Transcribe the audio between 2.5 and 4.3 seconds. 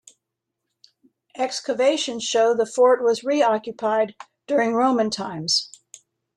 the fort was re-occupied